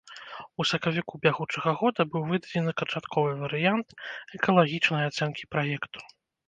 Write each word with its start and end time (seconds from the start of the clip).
У 0.61 0.65
сакавіку 0.69 1.19
бягучага 1.25 1.75
года 1.83 2.07
быў 2.13 2.25
выдадзены 2.31 2.71
канчатковы 2.81 3.31
варыянт 3.43 3.87
экалагічнай 4.41 5.03
ацэнкі 5.13 5.43
праекту. 5.55 5.99